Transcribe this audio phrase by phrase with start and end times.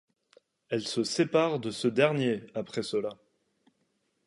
[0.69, 3.09] Elle se sépare de ce dernier après cela.